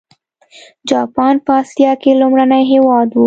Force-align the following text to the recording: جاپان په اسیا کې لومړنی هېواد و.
جاپان 0.89 1.35
په 1.45 1.51
اسیا 1.61 1.91
کې 2.01 2.11
لومړنی 2.21 2.63
هېواد 2.71 3.09
و. 3.13 3.19